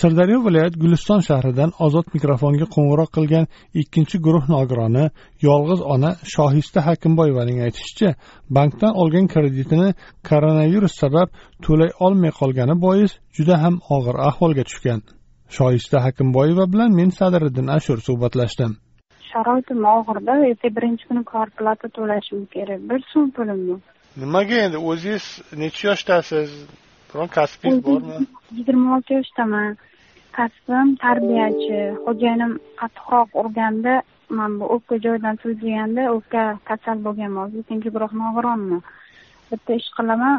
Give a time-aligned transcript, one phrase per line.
[0.00, 3.46] Sirdaryo viloyat guliston shahridan ozod mikrofonga qo'ng'iroq qilgan
[3.80, 5.04] ikkinchi guruh nogironi
[5.46, 8.10] yolg'iz ona shohista hakimboyevaning aytishicha
[8.56, 9.88] bankdan olgan kreditini
[10.28, 11.28] koronavirus sabab
[11.66, 15.00] to'lay olmay qolgani bois juda ham og'ir ahvolga tushgan.
[15.56, 18.70] Shohista hakimboyeva bilan men sadiriddin ashur suhbatlashdim.
[19.30, 22.80] Sharoitim og'irda erta birinchi kuni kvarplata to'lashim kerak.
[22.90, 23.82] Bir so'm pulim yo'q.
[24.22, 24.78] Nimaga endi?
[24.90, 25.26] O'zingiz
[25.62, 26.50] necha yoshdasiz
[27.12, 28.26] biron kasbingiz bormi?
[28.56, 29.76] yigirma olti yoshdaman.
[30.38, 31.80] Kasbim tarbiyachi.
[32.04, 33.94] Xo'jayinim qattiqroq urganda
[34.38, 38.82] man bu o'pka joyidan deganda o'pka kasal bo'lganman ikkinchi guruh nogironman
[39.50, 40.36] bitta ish qilaman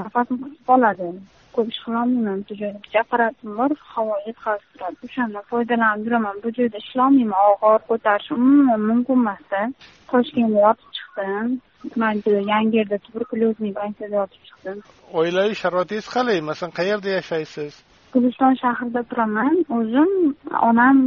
[0.00, 1.08] nafasim qisib qoladi.
[1.54, 4.98] Ko'p ish qilolmayman bu joyda bitta apparatim bor havo yetkazib turadi.
[5.08, 6.36] O'shandan foydalanib yuraman.
[6.44, 7.40] Bu joyda ishlolmayman.
[7.50, 9.60] Og'ir ko'tarish umuman mumkin emasda.
[10.12, 11.60] Toshkentga yotib chiqdim.
[12.48, 14.82] Yangi yerda tuberkulyozniy больницада yotib chiqdim.
[15.12, 17.72] Oilaviy sharoitingiz qalay masalan qayerda yashaysiz?
[18.12, 19.64] Guliston shahrida turaman.
[19.78, 20.36] O'zim
[20.70, 20.98] onam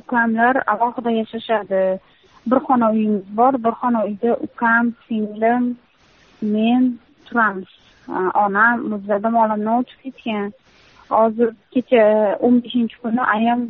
[0.00, 1.98] ukamlar alohida yashashadi.
[2.46, 5.76] Bir xona uyimiz bor bir xona uyda ukam singlim
[6.42, 7.72] men turamiz.
[8.44, 10.52] Onam muzladim olamdan o'tib ketgan.
[11.10, 12.04] Hozir kecha
[12.46, 13.60] o'n beshinchi kuni ayam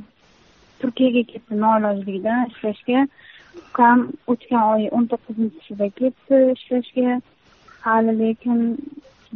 [0.80, 3.00] turkiyaga ketdi noilojlikdan ishlashga
[3.60, 3.98] ukam
[4.32, 7.20] o'tgan oy o'n to'qqizinchisida ketdi ishlashga
[7.86, 8.60] hali lekin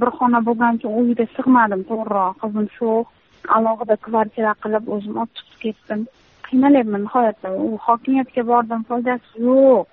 [0.01, 2.35] bir xona bo'lgani uchun uyda sig'madim to'g'riroq.
[2.43, 3.07] Qizim sho'x
[3.57, 6.01] alohida kvartira qilib o'zim olib chiqib ketdim.
[6.47, 7.49] Qiynalyapman nihoyatda.
[7.67, 9.85] U hokimiyatga bordim foydasi yo'q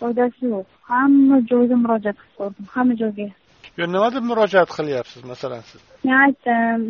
[0.00, 0.66] foydasi yo'q.
[0.90, 3.28] Hamma joyga murojaat qilib ko'rdim hamma joyga.
[3.80, 5.80] Yo nima deb murojaat qilyapsiz masalan siz?
[6.04, 6.80] Men aytdim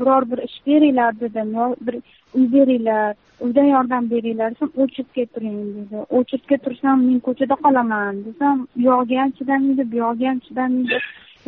[0.00, 1.96] biror bir ish beringlar dedim yo bir
[2.34, 5.96] uy beringlar uydan yordam beringlar desam очередьga turing dedi.
[6.18, 10.98] Очередьga tursam men ko'chada qolaman desam u yog'iga ham chidamaydi bu yog'iga ham chidamaydi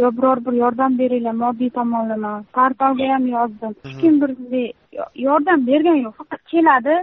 [0.02, 2.32] yo biror bir yordam beringlar moddiy tomonlama.
[2.56, 3.72] Portalga ham yozdim.
[3.84, 4.30] Hech kim bir
[5.26, 6.96] yordam bergani yo'q faqat keladi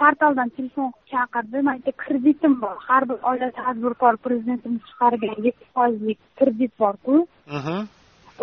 [0.00, 6.18] portaldan telefon chaqirdi man aytdim kreditim bor har bir oila tadbirkor prezidentimiz chiqargan yetti foizlik
[6.38, 7.14] kredit borku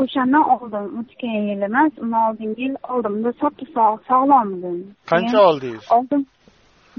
[0.01, 0.85] o'shandan oldim.
[0.99, 3.13] O'tgan yil emas undan oldingi yil oldim.
[3.19, 3.65] Unda soppa
[4.09, 4.79] sog'lom edim
[5.11, 5.91] qancha oldingiz?
[5.97, 6.25] oldim.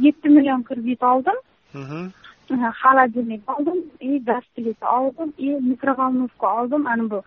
[0.06, 1.38] Yetti million kredit oldim.
[2.82, 6.86] Холодильник oldim и gaz plita oldim и mikrovolnovka oldim.
[6.86, 7.22] Ana bu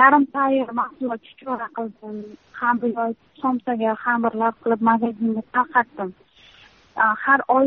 [0.00, 2.16] yarim tayyor mahsulot chuchvara qildim.
[2.60, 2.80] Ham
[3.42, 6.10] somsaga xamirlar qilib magazinga tarqatdim.
[7.24, 7.66] Har oy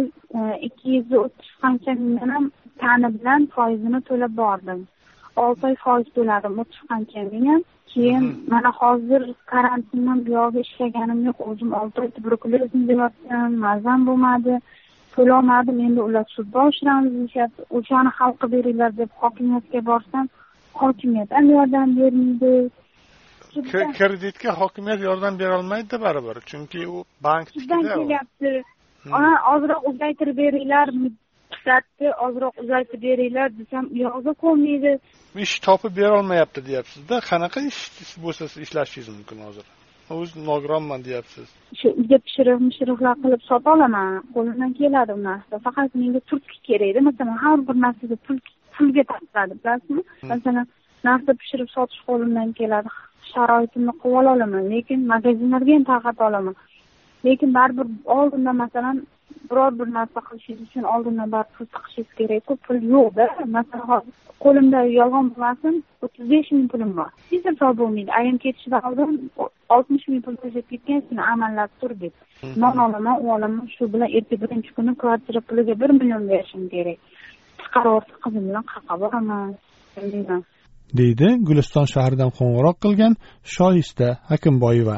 [0.68, 4.80] ikki yuz o'ttiz qancha mingdan tani bilan foizini to'lab bordim
[5.36, 7.64] olti oy foiz to'ladim o'ttiz qancha ming
[7.94, 8.24] keyin
[8.54, 14.56] mana hozir karantindan buyog'i ishlaganim yo'q o'zim olti oy tuberkulyozimda yotdim mazam bo'lmadi
[15.16, 17.62] to'lolmadim endi ular sudga oshiramiz deyishyapti.
[17.78, 20.30] O'shani hal qilib beringlar deb hokimiyatga borsam
[20.82, 22.54] hokimiyat ham yordam bermaydi.
[23.98, 28.54] Kreditga hokimiyat yordam berolmaydida baribir chunki u bankdan kelyapti.
[29.54, 30.88] Ozroq uzaytirib beringlar
[31.64, 34.92] muddatni ozroq uzaytirib beringlar desam u yog'iga ko'nmaydi
[35.46, 37.16] ish topib berolmayapti deyapsizda.
[37.30, 37.82] Qanaqa ish
[38.24, 39.66] bo'lsa siz ishlashingiz mumkin hozir?
[40.10, 41.48] O'zi nogironman deyapsiz.
[41.80, 44.10] Shu uyga pishiriq mishiriqlar qilib sota olaman.
[44.36, 48.18] Qo'limdan keladi u narsa faqat menga turtki kerakda masalan har bir narsaga
[48.76, 50.04] pulga tortiladi bilasizmi?
[50.34, 50.68] Masalan
[51.08, 52.90] narsa pishirib sotish qo'limdan keladi.
[53.32, 54.64] Sharoitimni qilib ola olaman.
[54.74, 56.56] Lekin magazinlarga ham tarqata olaman.
[57.26, 57.88] Lekin baribir
[58.18, 58.98] oldindan masalan
[59.50, 62.54] biror bir narsa qilishingiz uchun oldindan baribir pul tiqishingiz kerakku.
[62.66, 63.26] Pul yo'qda.
[63.56, 64.14] Masalan hozir
[64.44, 67.10] qo'limda yolg'on bo'lmasin o'ttiz besh ming pulim bor.
[67.32, 68.12] Hech narsa bo'lmaydi.
[68.20, 69.10] Ayam ketishidan oldin
[69.76, 72.14] oltmish ming pul to'lab ketgan seni amallab tur deb.
[72.64, 77.00] Non olaman u olaman shu bilan erta birinchi kuni kvartira puliga bir million berishim kerak.
[77.62, 79.50] Chiqarib yuborsa qizim bilan qayoqqa boraman.
[79.96, 80.42] Bilmayman.
[81.00, 83.14] Deydi guliston shahridan qo'ng'iroq qilgan
[83.56, 84.98] shoista hakimboyeva